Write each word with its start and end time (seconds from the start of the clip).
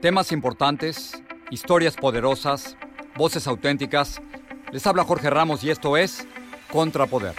Temas 0.00 0.32
importantes, 0.32 1.22
historias 1.50 1.94
poderosas, 1.94 2.74
voces 3.18 3.46
auténticas. 3.46 4.22
Les 4.72 4.86
habla 4.86 5.04
Jorge 5.04 5.28
Ramos 5.28 5.62
y 5.62 5.68
esto 5.68 5.98
es 5.98 6.26
Contrapoder. 6.72 7.34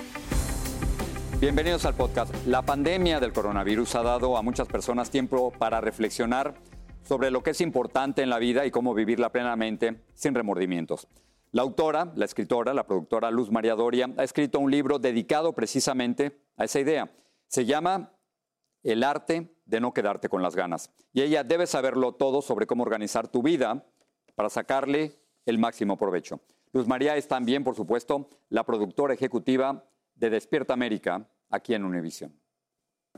Bienvenidos 1.39 1.85
al 1.85 1.95
podcast. 1.95 2.31
La 2.45 2.61
pandemia 2.61 3.19
del 3.19 3.33
coronavirus 3.33 3.95
ha 3.95 4.03
dado 4.03 4.37
a 4.37 4.43
muchas 4.43 4.67
personas 4.67 5.09
tiempo 5.09 5.51
para 5.57 5.81
reflexionar 5.81 6.53
sobre 7.01 7.31
lo 7.31 7.41
que 7.41 7.49
es 7.49 7.61
importante 7.61 8.21
en 8.21 8.29
la 8.29 8.37
vida 8.37 8.63
y 8.67 8.69
cómo 8.69 8.93
vivirla 8.93 9.31
plenamente 9.31 10.03
sin 10.13 10.35
remordimientos. 10.35 11.07
La 11.51 11.63
autora, 11.63 12.13
la 12.15 12.25
escritora, 12.25 12.75
la 12.75 12.85
productora 12.85 13.31
Luz 13.31 13.49
María 13.49 13.73
Doria 13.73 14.07
ha 14.17 14.23
escrito 14.23 14.59
un 14.59 14.69
libro 14.69 14.99
dedicado 14.99 15.53
precisamente 15.53 16.39
a 16.57 16.65
esa 16.65 16.79
idea. 16.79 17.11
Se 17.47 17.65
llama 17.65 18.11
El 18.83 19.03
arte 19.03 19.55
de 19.65 19.79
no 19.79 19.93
quedarte 19.93 20.29
con 20.29 20.41
las 20.41 20.55
ganas. 20.55 20.91
Y 21.13 21.21
ella 21.21 21.43
debe 21.43 21.67
saberlo 21.67 22.13
todo 22.13 22.41
sobre 22.41 22.67
cómo 22.67 22.83
organizar 22.83 23.27
tu 23.27 23.41
vida 23.41 23.85
para 24.35 24.49
sacarle 24.49 25.19
el 25.45 25.57
máximo 25.59 25.97
provecho. 25.97 26.39
Luz 26.73 26.87
María 26.87 27.15
es 27.15 27.27
también, 27.27 27.63
por 27.63 27.75
supuesto, 27.75 28.29
la 28.49 28.63
productora 28.63 29.13
ejecutiva 29.13 29.85
de 30.15 30.29
Despierta 30.29 30.73
América 30.73 31.27
aquí 31.49 31.73
en 31.73 31.83
Univision. 31.83 32.33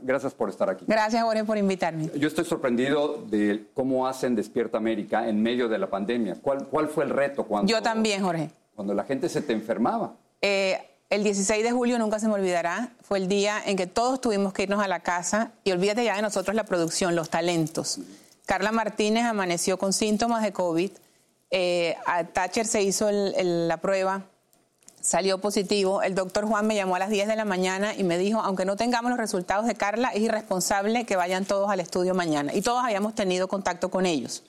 Gracias 0.02 0.34
por 0.34 0.48
estar 0.48 0.68
aquí. 0.68 0.84
Gracias, 0.88 1.22
Jorge, 1.22 1.44
por 1.44 1.56
invitarme. 1.56 2.10
Yo 2.16 2.26
estoy 2.26 2.44
sorprendido 2.44 3.24
de 3.28 3.68
cómo 3.74 4.08
hacen 4.08 4.34
Despierta 4.34 4.76
América 4.78 5.28
en 5.28 5.40
medio 5.40 5.68
de 5.68 5.78
la 5.78 5.88
pandemia. 5.88 6.36
¿Cuál, 6.42 6.66
cuál 6.66 6.88
fue 6.88 7.04
el 7.04 7.10
reto 7.10 7.44
cuando... 7.44 7.70
Yo 7.70 7.80
también, 7.80 8.22
Jorge. 8.22 8.50
Cuando 8.74 8.92
la 8.92 9.04
gente 9.04 9.28
se 9.28 9.40
te 9.40 9.52
enfermaba. 9.52 10.16
Eh, 10.40 10.78
el 11.14 11.22
16 11.22 11.62
de 11.62 11.70
julio 11.70 11.98
nunca 11.98 12.18
se 12.18 12.26
me 12.26 12.34
olvidará, 12.34 12.90
fue 13.02 13.18
el 13.18 13.28
día 13.28 13.62
en 13.64 13.76
que 13.76 13.86
todos 13.86 14.20
tuvimos 14.20 14.52
que 14.52 14.64
irnos 14.64 14.82
a 14.82 14.88
la 14.88 15.00
casa 15.00 15.52
y 15.62 15.70
olvídate 15.70 16.04
ya 16.04 16.16
de 16.16 16.22
nosotros 16.22 16.56
la 16.56 16.64
producción, 16.64 17.14
los 17.14 17.30
talentos. 17.30 18.00
Carla 18.46 18.72
Martínez 18.72 19.24
amaneció 19.24 19.78
con 19.78 19.92
síntomas 19.92 20.42
de 20.42 20.52
COVID, 20.52 20.90
eh, 21.52 21.96
a 22.06 22.24
Thatcher 22.24 22.66
se 22.66 22.82
hizo 22.82 23.08
la 23.10 23.76
prueba, 23.76 24.22
salió 25.00 25.40
positivo, 25.40 26.02
el 26.02 26.16
doctor 26.16 26.46
Juan 26.46 26.66
me 26.66 26.74
llamó 26.74 26.96
a 26.96 26.98
las 26.98 27.10
10 27.10 27.28
de 27.28 27.36
la 27.36 27.44
mañana 27.44 27.94
y 27.94 28.02
me 28.02 28.18
dijo, 28.18 28.40
aunque 28.40 28.64
no 28.64 28.74
tengamos 28.74 29.10
los 29.10 29.18
resultados 29.18 29.66
de 29.66 29.76
Carla, 29.76 30.08
es 30.08 30.20
irresponsable 30.20 31.06
que 31.06 31.14
vayan 31.14 31.44
todos 31.44 31.70
al 31.70 31.78
estudio 31.78 32.14
mañana. 32.14 32.52
Y 32.52 32.60
todos 32.60 32.82
habíamos 32.82 33.14
tenido 33.14 33.46
contacto 33.46 33.88
con 33.88 34.04
ellos. 34.04 34.42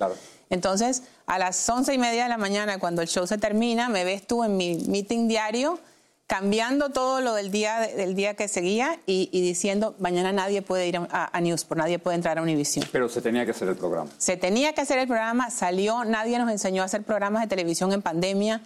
Entonces, 0.50 1.04
a 1.28 1.38
las 1.38 1.70
once 1.70 1.94
y 1.94 2.00
media 2.00 2.24
de 2.24 2.30
la 2.30 2.38
mañana, 2.38 2.80
cuando 2.80 3.04
el 3.04 3.08
show 3.08 3.28
se 3.28 3.38
termina, 3.38 3.88
me 3.88 4.04
ves 4.04 4.26
tú 4.26 4.44
en 4.44 4.58
mi 4.58 4.78
meeting 4.88 5.28
diario 5.28 5.80
cambiando 6.28 6.90
todo 6.90 7.22
lo 7.22 7.36
del 7.36 7.52
día, 7.52 7.80
del 7.82 8.16
día 8.16 8.34
que 8.34 8.48
seguía 8.48 9.00
y, 9.06 9.30
diciendo, 9.42 9.96
mañana 10.00 10.32
nadie 10.32 10.62
puede 10.62 10.88
ir 10.88 10.98
a, 10.98 11.30
a 11.32 11.42
Newsport, 11.42 11.80
nadie 11.80 12.00
puede 12.00 12.16
entrar 12.16 12.40
a 12.40 12.42
Univision. 12.42 12.86
Pero 12.92 13.10
se 13.10 13.22
tenía 13.22 13.46
que 13.46 13.52
hacer 13.52 13.70
el 13.70 13.76
programa. 13.76 14.10
Se 14.18 14.36
tenía 14.36 14.74
que 14.74 14.82
hacer 14.82 14.98
el 14.98 15.08
programa, 15.08 15.52
salió, 15.52 16.04
nadie 16.04 16.40
nos 16.40 16.50
enseñó 16.50 16.82
a 16.82 16.86
hacer 16.86 17.04
programas 17.04 17.44
de 17.44 17.48
televisión 17.48 17.94
en 17.94 18.02
pandemia. 18.02 18.62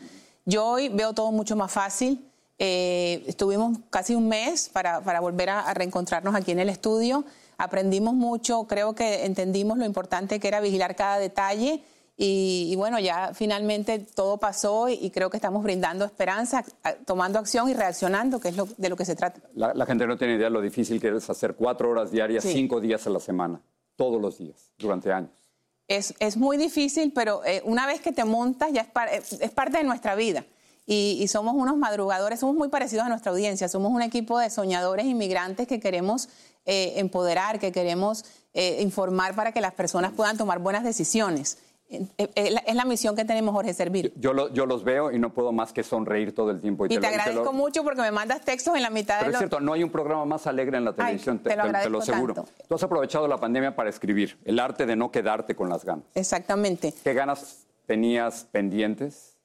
Yo 0.46 0.66
hoy 0.66 0.90
veo 0.90 1.14
todo 1.14 1.31
mucho 1.31 1.56
más 1.56 1.72
fácil. 1.72 2.25
Eh, 2.59 3.24
estuvimos 3.28 3.78
casi 3.90 4.16
un 4.16 4.28
mes 4.28 4.69
para, 4.69 5.02
para 5.02 5.19
volver 5.19 5.50
a, 5.50 5.62
a 5.62 5.74
reencontrarnos 5.74 6.36
aquí 6.36 6.52
en 6.52 6.59
el 6.59 6.69
estudio. 6.69 7.25
Aprendimos 7.58 8.14
mucho, 8.14 8.64
creo 8.66 8.96
que 8.96 9.25
entendimos 9.25 9.78
lo 9.78 9.86
importante 9.86 10.40
que 10.40 10.48
era 10.48 10.62
vigilar 10.62 10.96
cada 10.96 11.19
detalle 11.19 11.84
y, 12.22 12.75
bueno, 12.75 13.00
ya 13.00 13.31
finalmente 13.34 13.97
todo 13.97 14.38
pasó 14.38 14.90
y, 14.90 15.09
creo 15.09 15.30
que 15.30 15.38
estamos 15.38 15.63
brindando 15.63 16.03
esperanza, 16.03 16.66
tomando 17.06 17.40
acción 17.40 17.69
y 17.69 17.74
reaccionando, 17.74 18.41
que 18.41 18.50
es 18.50 18.57
lo, 18.57 18.68
de 18.78 18.90
lo 18.90 18.97
que 18.97 19.06
se 19.06 19.16
trata. 19.16 19.40
La, 19.56 19.85
gente 19.85 20.06
no 20.06 20.18
tiene 20.18 20.35
idea 20.35 20.47
de 20.47 20.52
lo 20.52 20.59
difícil 20.59 21.00
que 21.00 21.16
es 21.16 21.30
hacer 21.30 21.56
cuatro 21.56 21.90
horas 21.90 22.12
diarias, 22.12 22.44
cinco 22.44 22.81
días 22.81 23.07
a 23.07 23.09
la 23.09 23.22
semana, 23.22 23.62
todos 23.96 24.22
los 24.22 24.38
días, 24.38 24.69
durante 24.78 25.13
años. 25.13 25.31
Es, 25.88 26.13
es 26.19 26.35
muy 26.35 26.57
difícil, 26.57 27.13
pero 27.16 27.41
eh, 27.46 27.62
una 27.63 27.88
vez 27.88 28.02
que 28.02 28.12
te 28.12 28.25
montas 28.25 28.74
ya 28.74 28.91
es, 29.13 29.34
es 29.34 29.51
parte 29.51 29.78
de 29.78 29.86
nuestra 29.86 30.16
vida. 30.16 30.44
Y, 30.91 31.28
somos 31.28 31.53
unos 31.53 31.78
madrugadores, 31.78 32.40
somos 32.40 32.56
muy 32.56 32.68
parecidos 32.68 33.06
a 33.06 33.09
nuestra 33.09 33.31
audiencia, 33.31 33.69
somos 33.69 33.91
un 33.91 34.01
equipo 34.01 34.40
de 34.40 34.50
soñadores 34.50 35.06
inmigrantes 35.06 35.68
que 35.68 35.80
queremos 35.80 36.30
eh, 36.66 36.96
empoderar, 36.97 37.59
que 37.59 37.72
queremos 37.72 38.25
eh, 38.56 38.80
informar 38.81 39.36
para 39.36 39.51
que 39.51 39.62
las 39.62 39.74
personas 39.75 40.12
puedan 40.13 40.36
tomar 40.36 40.57
buenas 40.57 40.84
decisiones. 40.84 41.59
Eh, 41.89 42.07
eh, 42.17 42.55
es 42.67 42.75
la 42.75 42.85
misión 42.85 43.16
que 43.16 43.25
tenemos, 43.25 43.53
Jorge, 43.53 43.73
servir. 43.73 44.13
Yo, 44.16 44.53
yo, 44.53 44.66
los 44.67 44.83
veo 44.83 45.11
y 45.11 45.17
no 45.17 45.33
puedo 45.33 45.51
más 45.51 45.73
que 45.73 45.81
sonreír 45.81 46.35
todo 46.35 46.51
el 46.51 46.61
tiempo. 46.61 46.85
Y, 46.85 46.89
te, 46.89 47.05
agradezco 47.05 47.51
mucho 47.51 47.83
porque 47.83 48.01
me 48.01 48.11
mandas 48.11 48.41
textos 48.41 48.75
en 48.75 48.83
la 48.83 48.91
mitad 48.91 49.17
Pero 49.19 49.31
de 49.31 49.33
es 49.33 49.38
cierto, 49.39 49.59
no 49.59 49.73
hay 49.73 49.83
un 49.83 49.89
programa 49.89 50.23
más 50.25 50.45
alegre 50.45 50.77
en 50.77 50.85
la 50.85 50.94
televisión, 50.94 51.39
te, 51.39 51.55
lo, 51.55 51.63
te, 51.72 51.89
lo 51.89 52.00
aseguro. 52.00 52.45
Tú 52.67 52.75
has 52.75 52.83
aprovechado 52.83 53.27
la 53.27 53.38
pandemia 53.38 53.75
para 53.75 53.89
escribir, 53.89 54.38
el 54.45 54.59
arte 54.59 54.85
de 54.85 54.95
no 54.95 55.09
quedarte 55.09 55.55
con 55.55 55.69
las 55.69 55.83
ganas. 55.83 56.05
Exactamente. 56.13 56.94
¿Qué 57.03 57.13
ganas 57.16 57.66
tenías 57.88 58.45
pendientes? 58.51 59.38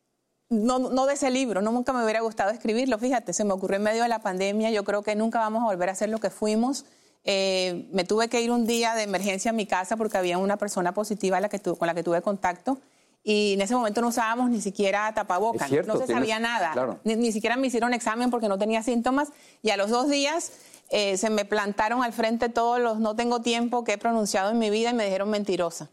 No, 0.51 0.79
no 0.79 1.07
de 1.07 1.15
ese 1.15 1.31
libro, 1.31 1.63
no 1.63 1.73
nunca 1.73 1.95
me 1.95 2.05
hubiera 2.05 2.21
gustado 2.21 2.51
escribirlo, 2.51 2.99
fíjate, 2.99 3.33
se 3.33 3.45
me 3.45 3.53
ocurrió 3.53 3.79
en 3.79 3.85
medio 3.85 4.03
de 4.03 4.11
la 4.11 4.19
pandemia, 4.19 4.71
yo 4.71 4.85
creo 4.85 5.03
que 5.03 5.17
nunca 5.17 5.39
vamos 5.39 5.63
a 5.63 5.67
volver 5.67 5.89
a 5.89 5.93
hacer 5.93 6.11
lo 6.11 6.19
que 6.19 6.29
fuimos. 6.29 6.85
Eh, 7.25 7.89
me 7.93 8.05
tuve 8.05 8.29
que 8.29 8.43
ir 8.43 8.51
un 8.51 8.67
día 8.67 8.95
de 8.95 9.03
emergencia 9.03 9.51
a 9.51 9.55
mi 9.55 9.67
casa 9.67 9.97
porque 9.97 10.19
había 10.19 10.37
una 10.37 10.59
persona 10.59 10.93
positiva 10.93 11.41
la 11.41 11.49
que 11.49 11.59
con 11.59 11.87
la 11.87 11.95
que 11.95 12.03
tuve 12.03 12.21
contacto 12.21 12.79
y 13.27 13.55
en 13.55 13.63
ese 13.63 13.75
momento 13.75 14.03
no 14.03 14.09
usábamos 14.09 14.51
ni 14.51 14.61
siquiera 14.61 15.11
tapabocas, 15.15 15.71
no 15.87 15.97
se 15.97 16.07
sabía 16.07 16.39
nada, 16.39 16.99
ni, 17.05 17.33
siquiera 17.33 17.57
me 17.57 17.69
hicieron 17.69 17.95
examen 17.95 18.31
porque 18.31 18.49
no 18.49 18.59
tenía 18.59 18.83
síntomas 18.83 19.31
y 19.63 19.71
a 19.71 19.79
los 19.79 19.89
dos 19.89 20.11
días 20.11 20.53
eh, 20.91 21.17
se 21.17 21.31
me 21.31 21.47
plantaron 21.47 22.03
al 22.05 22.13
frente 22.13 22.51
todos 22.51 22.79
los 22.79 23.01
no 23.01 23.17
tengo 23.17 23.41
tiempo 23.41 23.83
que 23.83 23.95
he 23.95 23.99
pronunciado 23.99 24.51
en 24.51 24.59
mi 24.59 24.69
vida 24.69 24.91
y 24.91 24.95
me 24.95 25.05
dijeron 25.05 25.31
mentirosa. 25.31 25.89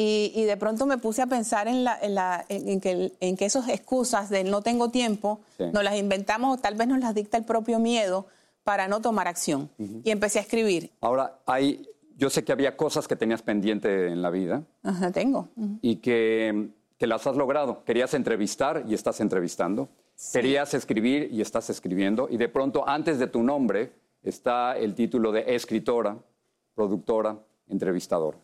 Y, 0.00 0.44
de 0.44 0.56
pronto 0.56 0.86
me 0.86 0.96
puse 0.96 1.22
a 1.22 1.26
pensar 1.26 1.66
en, 1.66 1.82
la, 1.82 1.98
en, 2.00 2.14
la, 2.14 2.44
en, 2.48 2.80
que, 2.80 3.12
en 3.18 3.36
que 3.36 3.44
esas 3.44 3.68
excusas 3.68 4.30
de 4.30 4.44
no 4.44 4.62
tengo 4.62 4.90
tiempo 4.90 5.40
nos 5.58 5.82
las 5.82 5.96
inventamos 5.96 6.56
o 6.56 6.60
tal 6.60 6.76
vez 6.76 6.86
nos 6.86 7.00
las 7.00 7.16
dicta 7.16 7.36
el 7.36 7.44
propio 7.44 7.80
miedo 7.80 8.28
para 8.68 8.86
no 8.86 9.00
tomar 9.00 9.26
acción. 9.28 9.70
Y 10.04 10.10
empecé 10.10 10.38
a 10.38 10.42
escribir. 10.42 10.92
Ahora, 11.00 11.40
hay 11.46 11.88
yo 12.18 12.28
sé 12.28 12.44
que 12.44 12.52
había 12.52 12.76
cosas 12.76 13.08
que 13.08 13.16
tenías 13.16 13.40
pendiente 13.40 14.08
en 14.08 14.20
la 14.20 14.28
vida. 14.28 14.62
Ajá, 14.82 15.10
tengo. 15.10 15.48
Y 15.80 15.96
que, 15.96 16.68
que, 16.98 17.06
las 17.06 17.26
has 17.26 17.34
logrado. 17.34 17.82
Querías 17.84 18.12
entrevistar 18.12 18.84
y 18.86 18.92
estás 18.92 19.20
entrevistando. 19.20 19.88
Querías 20.34 20.74
escribir 20.74 21.30
y 21.32 21.40
estás 21.40 21.70
escribiendo. 21.70 22.28
Y 22.30 22.36
de 22.36 22.50
pronto, 22.50 22.86
antes 22.86 23.18
de 23.18 23.28
tu 23.28 23.42
nombre, 23.42 23.90
está 24.22 24.76
el 24.76 24.94
título 24.94 25.32
de 25.32 25.54
escritora, 25.54 26.18
productora, 26.74 27.38
entrevistadora. 27.68 28.36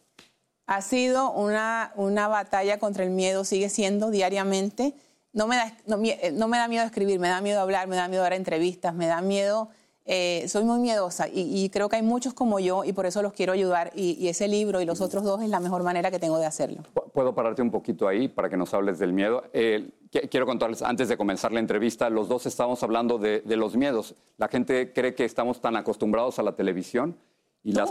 Ha 0.64 0.80
sido 0.80 1.32
una, 1.32 1.92
una 1.96 2.28
batalla 2.28 2.78
contra 2.78 3.04
el 3.04 3.10
miedo, 3.10 3.44
sigue 3.44 3.68
siendo 3.68 4.10
diariamente. 4.10 4.94
No 5.34 5.46
me, 5.48 5.56
da, 5.56 5.76
no, 5.86 5.98
no 5.98 6.48
me 6.48 6.56
da 6.56 6.66
miedo 6.66 6.86
escribir, 6.86 7.20
me 7.20 7.28
da 7.28 7.42
miedo 7.42 7.60
hablar, 7.60 7.88
me 7.88 7.96
da 7.96 8.08
miedo 8.08 8.22
dar 8.22 8.32
entrevistas, 8.32 8.94
me 8.94 9.06
da 9.06 9.20
miedo 9.20 9.68
eh, 10.06 10.46
soy 10.48 10.64
muy 10.64 10.80
miedosa 10.80 11.28
y, 11.32 11.70
creo 11.70 11.88
que 11.88 11.96
hay 11.96 12.02
muchos 12.02 12.34
como 12.34 12.60
yo 12.60 12.84
y 12.84 12.92
por 12.92 13.06
eso 13.06 13.22
los 13.22 13.32
quiero 13.32 13.54
ayudar 13.54 13.90
y, 13.94 14.28
ese 14.28 14.48
libro 14.48 14.82
y 14.82 14.84
los 14.84 15.00
otros 15.00 15.24
dos 15.24 15.42
es 15.42 15.48
la 15.48 15.60
mejor 15.60 15.82
manera 15.82 16.10
que 16.10 16.18
tengo 16.18 16.38
de 16.38 16.44
hacerlo. 16.44 16.82
¿Puedo 17.14 17.34
pararte 17.34 17.62
un 17.62 17.70
poquito 17.70 18.06
ahí 18.06 18.28
para 18.28 18.50
que 18.50 18.56
nos 18.58 18.74
hables 18.74 18.98
del 18.98 19.14
miedo? 19.14 19.44
Eh, 19.54 19.88
quiero 20.10 20.44
contarles, 20.44 20.82
antes 20.82 21.08
de 21.08 21.16
comenzar 21.16 21.52
la 21.52 21.60
entrevista, 21.60 22.10
los 22.10 22.28
dos 22.28 22.44
estamos 22.44 22.82
hablando 22.82 23.16
de, 23.18 23.42
los 23.46 23.76
miedos. 23.76 24.14
La 24.36 24.48
gente 24.48 24.92
cree 24.92 25.14
que 25.14 25.24
estamos 25.24 25.62
tan 25.62 25.74
acostumbrados 25.76 26.38
a 26.38 26.42
la 26.42 26.54
televisión. 26.54 27.16
Y 27.62 27.72
las, 27.72 27.90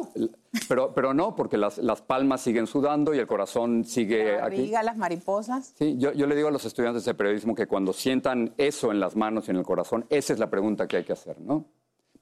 pero, 0.69 0.93
pero 0.93 1.15
no, 1.15 1.35
porque 1.35 1.57
las, 1.57 1.79
las, 1.79 2.03
palmas 2.03 2.41
siguen 2.41 2.67
sudando 2.67 3.15
y 3.15 3.17
el 3.17 3.25
corazón 3.25 3.85
sigue 3.85 4.37
la 4.37 4.45
aquí. 4.45 4.67
las 4.67 4.97
mariposas. 4.97 5.73
Sí, 5.75 5.95
yo, 5.97 6.11
yo, 6.11 6.27
le 6.27 6.35
digo 6.35 6.49
a 6.49 6.51
los 6.51 6.63
estudiantes 6.65 7.05
de 7.05 7.15
periodismo 7.15 7.55
que 7.55 7.65
cuando 7.65 7.91
sientan 7.91 8.53
eso 8.59 8.91
en 8.91 8.99
las 8.99 9.15
manos 9.15 9.47
y 9.47 9.51
en 9.51 9.57
el 9.57 9.63
corazón, 9.63 10.05
esa 10.11 10.31
es 10.31 10.37
la 10.37 10.51
pregunta 10.51 10.87
que 10.87 10.97
hay 10.97 11.03
que 11.03 11.13
hacer, 11.13 11.41
¿no? 11.41 11.65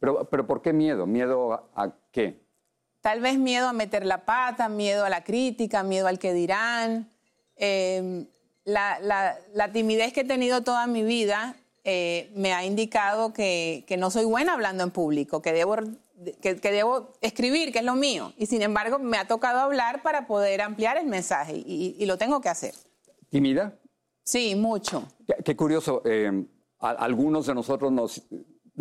Pero, 0.02 0.26
pero 0.26 0.48
¿por 0.48 0.64
qué 0.64 0.74
miedo? 0.74 1.06
¿Miedo 1.06 1.70
a, 1.76 1.94
qué? 2.12 2.44
Tal 3.02 3.22
vez 3.22 3.38
miedo 3.38 3.68
a 3.68 3.74
meter 3.74 4.04
la 4.04 4.26
pata, 4.26 4.68
miedo 4.68 5.06
a 5.06 5.10
la 5.10 5.24
crítica, 5.24 5.84
miedo 5.84 6.08
al 6.08 6.18
que 6.18 6.34
dirán. 6.34 7.12
Em, 7.56 8.26
la, 8.66 9.70
timidez 9.72 10.12
que 10.12 10.22
he 10.22 10.26
tenido 10.26 10.64
toda 10.64 10.88
mi 10.88 11.04
vida 11.04 11.56
eh, 11.84 12.32
me 12.36 12.52
ha 12.54 12.66
indicado 12.66 13.32
que, 13.32 13.86
que, 13.88 13.96
no 13.96 14.10
soy 14.10 14.26
buena 14.26 14.54
hablando 14.54 14.84
en 14.84 14.90
público, 14.90 15.44
que 15.44 15.54
debo, 15.54 15.76
que, 16.42 16.60
que, 16.60 16.72
debo 16.72 17.14
escribir, 17.22 17.72
que 17.72 17.80
es 17.80 17.86
lo 17.86 17.94
mío. 17.94 18.34
Y 18.38 18.48
sin 18.48 18.64
embargo, 18.64 18.98
me 18.98 19.18
ha 19.18 19.28
tocado 19.28 19.60
hablar 19.60 20.02
para 20.02 20.26
poder 20.26 20.62
ampliar 20.62 20.98
el 20.98 21.06
mensaje 21.06 21.58
y, 21.58 21.96
y 22.00 22.06
lo 22.08 22.18
tengo 22.18 22.42
que 22.42 22.50
hacer. 22.50 22.74
¿Tímida? 23.30 23.78
Sí, 24.24 24.56
mucho. 24.56 25.08
Qué, 25.28 25.44
qué 25.44 25.56
curioso. 25.56 26.02
Eh, 26.06 26.44
a, 26.80 26.90
algunos 26.90 27.46
de 27.46 27.54
nosotros 27.54 27.92
nos 27.92 28.28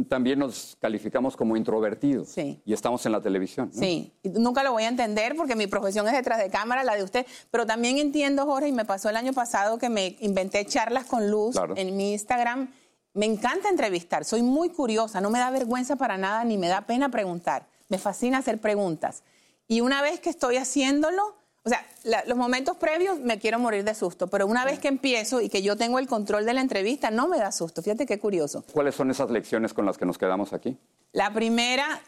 también 0.08 0.38
nos 0.38 0.76
calificamos 0.80 1.36
como 1.36 1.56
introvertidos 1.56 2.28
sí. 2.28 2.60
y 2.64 2.72
estamos 2.72 3.04
en 3.06 3.12
la 3.12 3.20
televisión. 3.20 3.70
¿no? 3.72 3.78
Sí, 3.80 4.12
nunca 4.24 4.62
lo 4.62 4.72
voy 4.72 4.84
a 4.84 4.88
entender 4.88 5.34
porque 5.36 5.56
mi 5.56 5.66
profesión 5.66 6.06
es 6.08 6.12
detrás 6.12 6.38
de 6.38 6.50
cámara, 6.50 6.84
la 6.84 6.94
de 6.96 7.02
usted, 7.04 7.26
pero 7.50 7.66
también 7.66 7.98
entiendo, 7.98 8.44
Jorge, 8.46 8.68
y 8.68 8.72
me 8.72 8.84
pasó 8.84 9.08
el 9.08 9.16
año 9.16 9.32
pasado 9.32 9.78
que 9.78 9.88
me 9.88 10.16
inventé 10.20 10.64
charlas 10.64 11.04
con 11.06 11.30
luz 11.30 11.52
Claro. 11.56 11.74
en 11.76 11.96
mi 11.96 12.12
Instagram. 12.12 12.70
Me 13.12 13.26
encanta 13.26 13.68
entrevistar, 13.68 14.24
soy 14.24 14.42
muy 14.42 14.68
curiosa, 14.68 15.20
no 15.20 15.30
me 15.30 15.38
da 15.40 15.50
vergüenza 15.50 15.96
para 15.96 16.16
nada 16.16 16.44
ni 16.44 16.56
me 16.58 16.68
da 16.68 16.82
pena 16.82 17.08
preguntar, 17.10 17.66
me 17.88 17.98
fascina 17.98 18.38
hacer 18.38 18.60
preguntas. 18.60 19.24
Y 19.66 19.80
una 19.80 20.00
vez 20.02 20.20
que 20.20 20.30
estoy 20.30 20.56
haciéndolo, 20.56 21.34
o 21.64 21.68
sea, 21.68 21.86
la- 22.04 22.24
los 22.26 22.36
momentos 22.38 22.76
previos 22.76 23.18
me 23.20 23.38
quiero 23.38 23.58
morir 23.58 23.84
de 23.84 23.94
susto, 23.94 24.28
pero 24.28 24.46
una 24.46 24.64
vez 24.64 24.78
que 24.78 24.88
empiezo 24.88 25.40
y 25.40 25.48
que 25.48 25.62
yo 25.62 25.76
tengo 25.76 25.98
el 25.98 26.06
control 26.06 26.44
de 26.46 26.54
la 26.54 26.60
entrevista, 26.60 27.10
no 27.10 27.28
me 27.28 27.38
da 27.38 27.52
susto. 27.52 27.82
Fíjate 27.82 28.06
qué 28.06 28.18
curioso. 28.18 28.64
¿Cuáles 28.72 28.94
son 28.94 29.10
esas 29.10 29.30
lecciones 29.30 29.74
con 29.74 29.84
las 29.86 29.98
que 29.98 30.06
nos 30.06 30.16
quedamos 30.18 30.52
aquí? 30.52 30.78
La 31.12 31.32
primera, 31.32 32.00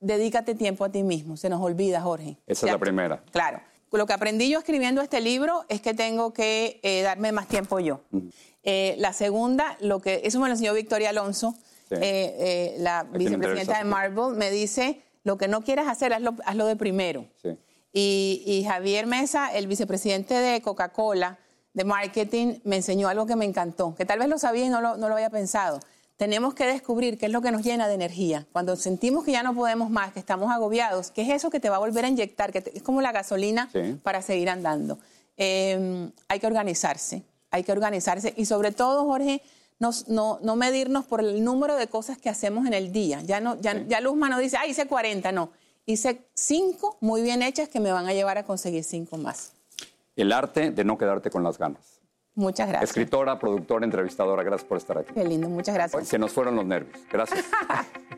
dedícate 0.00 0.54
tiempo 0.54 0.84
a 0.84 0.90
ti 0.90 1.02
mismo. 1.02 1.36
Se 1.36 1.48
nos 1.48 1.60
olvida, 1.62 2.00
Jorge. 2.00 2.36
Esa 2.46 2.66
es 2.66 2.72
la 2.72 2.78
primera. 2.78 3.22
Claro. 3.32 3.60
Lo 3.90 4.06
que 4.06 4.12
aprendí 4.12 4.50
yo 4.50 4.58
escribiendo 4.58 5.00
este 5.00 5.20
libro 5.22 5.64
es 5.70 5.80
que 5.80 5.94
tengo 5.94 6.32
que 6.34 6.78
eh, 6.82 7.00
darme 7.02 7.32
más 7.32 7.48
tiempo 7.48 7.80
yo. 7.80 8.02
Eh, 8.62 8.94
la 8.98 9.14
segunda, 9.14 9.78
lo 9.80 10.00
que 10.00 10.20
eso 10.24 10.38
me 10.40 10.48
lo 10.48 10.52
enseñó 10.52 10.74
Victoria 10.74 11.08
Alonso, 11.10 11.54
Sí. 11.88 11.94
eh, 12.02 12.76
la 12.80 13.04
vicepresidenta 13.04 13.78
de. 13.78 13.84
Marvel, 13.84 14.36
me 14.36 14.50
dice, 14.50 15.00
lo 15.24 15.38
que 15.38 15.48
no 15.48 15.62
quieras 15.62 15.88
hacer, 15.88 16.12
hazlo, 16.12 16.34
hazlo 16.44 16.66
de 16.66 16.76
primero. 16.76 17.24
Sí. 17.42 17.56
Y, 17.92 18.42
y 18.46 18.64
Javier 18.64 19.06
Mesa, 19.06 19.52
el 19.54 19.66
vicepresidente 19.66 20.34
de 20.34 20.60
Coca-Cola, 20.62 21.38
de 21.74 21.84
marketing, 21.84 22.58
me 22.64 22.76
enseñó 22.76 23.08
algo 23.08 23.26
que 23.26 23.36
me 23.36 23.44
encantó, 23.44 23.94
que 23.94 24.04
tal 24.04 24.18
vez 24.18 24.28
lo 24.28 24.38
sabía 24.38 24.64
y 24.66 24.68
no 24.68 24.80
lo, 24.80 24.96
no 24.96 25.08
lo 25.08 25.14
había 25.14 25.30
pensado. 25.30 25.80
Tenemos 26.16 26.52
que 26.54 26.66
descubrir 26.66 27.16
qué 27.18 27.26
es 27.26 27.32
lo 27.32 27.40
que 27.40 27.52
nos 27.52 27.62
llena 27.62 27.86
de 27.86 27.94
energía. 27.94 28.46
Cuando 28.52 28.74
sentimos 28.74 29.24
que 29.24 29.30
ya 29.32 29.44
no 29.44 29.54
podemos 29.54 29.88
más, 29.88 30.12
que 30.12 30.18
estamos 30.18 30.50
agobiados, 30.50 31.12
qué 31.12 31.22
es 31.22 31.28
eso 31.28 31.50
que 31.50 31.60
te 31.60 31.70
va 31.70 31.76
a 31.76 31.78
volver 31.78 32.04
a 32.04 32.08
inyectar, 32.08 32.50
que 32.52 32.60
te- 32.60 32.76
es 32.76 32.82
como 32.82 33.00
la 33.00 33.12
gasolina 33.12 33.68
Sí. 33.72 33.96
para 34.02 34.20
seguir 34.22 34.50
andando. 34.50 34.98
Eh, 35.36 36.10
hay 36.26 36.40
que 36.40 36.46
organizarse, 36.48 37.22
hay 37.52 37.62
que 37.62 37.70
organizarse 37.70 38.34
y 38.36 38.46
sobre 38.46 38.72
todo, 38.72 39.04
Jorge, 39.04 39.40
nos- 39.78 40.08
no, 40.08 40.40
no 40.42 40.56
medirnos 40.56 41.04
por 41.06 41.20
el 41.20 41.44
número 41.44 41.76
de 41.76 41.86
cosas 41.86 42.18
que 42.18 42.28
hacemos 42.28 42.66
en 42.66 42.74
el 42.74 42.90
día. 42.90 43.22
Ya, 43.22 43.38
no, 43.40 43.60
ya, 43.60 43.86
ya 43.86 44.00
Luzma 44.00 44.28
no 44.28 44.38
dice, 44.40 44.56
ah, 44.56 44.66
hice 44.66 44.86
40, 44.86 45.30
no. 45.30 45.50
Hice 45.88 46.20
cinco 46.34 46.98
muy 47.00 47.22
bien 47.22 47.40
hechas 47.40 47.70
que 47.70 47.80
me 47.80 47.90
van 47.90 48.06
a 48.06 48.12
llevar 48.12 48.36
a 48.36 48.42
conseguir 48.42 48.84
cinco 48.84 49.16
más. 49.16 49.54
El 50.16 50.32
arte 50.32 50.70
de 50.70 50.84
no 50.84 50.98
quedarte 50.98 51.30
con 51.30 51.42
las 51.42 51.56
ganas. 51.56 52.02
Muchas 52.34 52.68
gracias. 52.68 52.90
Escritora, 52.90 53.38
productora, 53.38 53.86
entrevistadora, 53.86 54.42
gracias 54.42 54.68
por 54.68 54.76
estar 54.76 54.98
aquí. 54.98 55.14
Qué 55.14 55.24
lindo, 55.24 55.48
muchas 55.48 55.74
gracias. 55.74 56.06
Se 56.06 56.18
nos 56.18 56.30
fueron 56.30 56.56
los 56.56 56.66
nervios. 56.66 57.00
Gracias. 57.10 57.46